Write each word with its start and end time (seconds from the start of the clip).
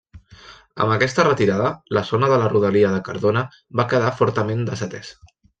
Amb 0.85 0.93
aquesta 0.93 1.25
retirada, 1.27 1.67
la 1.99 2.03
zona 2.09 2.31
de 2.33 2.41
la 2.45 2.49
rodalia 2.55 2.91
de 2.97 3.05
Cardona 3.11 3.47
va 3.81 3.89
quedar 3.95 4.13
fortament 4.23 4.69
desatesa. 4.73 5.35